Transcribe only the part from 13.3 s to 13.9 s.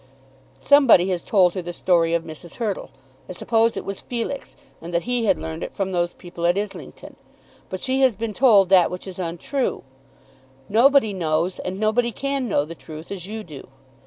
do.